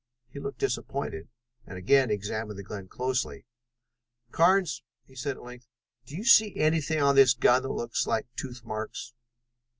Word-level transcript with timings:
He 0.29 0.39
looked 0.39 0.57
disappointed, 0.57 1.27
and 1.67 1.77
again 1.77 2.09
examined 2.09 2.57
the 2.57 2.63
gun 2.63 2.87
closely. 2.87 3.45
"Carnes," 4.31 4.81
he 5.05 5.13
said 5.13 5.37
at 5.37 5.43
length, 5.43 5.67
"do 6.07 6.15
you 6.15 6.25
see 6.25 6.55
anything 6.55 6.99
on 6.99 7.13
this 7.13 7.35
gun 7.35 7.61
that 7.61 7.69
looks 7.69 8.07
like 8.07 8.25
tooth 8.35 8.65
marks?" 8.65 9.13